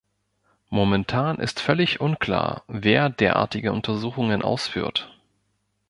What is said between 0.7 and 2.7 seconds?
Momentan ist völlig unklar,